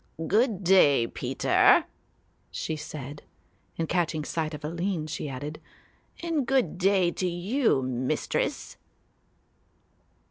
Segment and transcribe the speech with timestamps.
[0.25, 1.83] "Good day, Peter,"
[2.49, 3.21] she said,
[3.77, 5.61] and catching sight of Aline she added,
[6.23, 8.77] "and good day to you, Mistress."